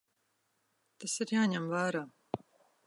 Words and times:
Tas 1.03 1.19
ir 1.27 1.35
jāņem 1.37 1.69
vērā. 1.77 2.05